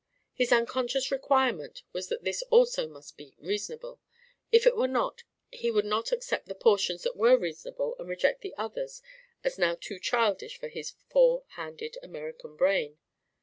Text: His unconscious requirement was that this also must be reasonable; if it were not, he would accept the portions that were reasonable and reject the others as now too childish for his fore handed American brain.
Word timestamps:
His 0.33 0.51
unconscious 0.51 1.11
requirement 1.11 1.83
was 1.93 2.07
that 2.07 2.23
this 2.23 2.41
also 2.49 2.87
must 2.87 3.17
be 3.17 3.35
reasonable; 3.37 4.01
if 4.51 4.65
it 4.65 4.75
were 4.75 4.87
not, 4.87 5.21
he 5.51 5.69
would 5.69 5.85
accept 6.11 6.47
the 6.47 6.55
portions 6.55 7.03
that 7.03 7.15
were 7.15 7.37
reasonable 7.37 7.95
and 7.99 8.09
reject 8.09 8.41
the 8.41 8.55
others 8.57 9.03
as 9.43 9.59
now 9.59 9.75
too 9.79 9.99
childish 9.99 10.57
for 10.57 10.69
his 10.69 10.93
fore 11.07 11.43
handed 11.49 11.99
American 12.01 12.55
brain. 12.55 12.97